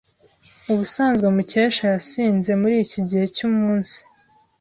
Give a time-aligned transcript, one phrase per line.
[0.71, 3.99] Ubusanzwe Mukesha yasinze muriki gihe cyumunsi.